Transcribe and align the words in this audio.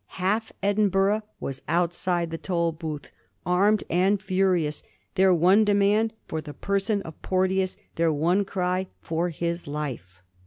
Half 0.17 0.51
Edinburgh 0.63 1.21
was 1.39 1.61
out 1.67 1.93
side 1.93 2.31
the 2.31 2.39
Tolbooth, 2.39 3.11
armed 3.45 3.83
and 3.87 4.19
furious, 4.19 4.81
their 5.13 5.31
one 5.31 5.63
demand 5.63 6.13
for 6.25 6.41
the 6.41 6.55
person 6.55 7.03
of 7.03 7.21
Porteous, 7.21 7.77
their 7.97 8.11
one 8.11 8.43
cry 8.43 8.87
for 8.99 9.29
his 9.29 9.67
life. 9.67 10.19